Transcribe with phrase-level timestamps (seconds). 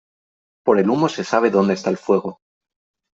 [0.65, 2.39] Por el humo se sabe donde está el fuego.